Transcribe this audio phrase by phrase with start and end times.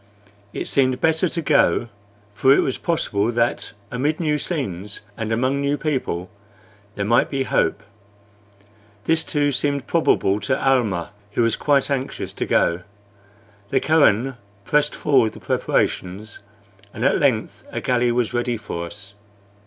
[0.51, 1.89] It seemed better to go,
[2.33, 6.31] for it was possible that amid new scenes and among new people
[6.95, 7.83] there might be hope.
[9.03, 12.81] This, too, seemed probable to Almah, who was quite anxious to go.
[13.69, 16.39] The Kohen pressed forward the preparations,
[16.95, 19.13] and at length a galley was ready for us.